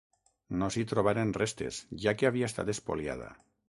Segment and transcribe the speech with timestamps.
[0.61, 3.35] No s'hi trobaren restes, ja que havia estat espoliada.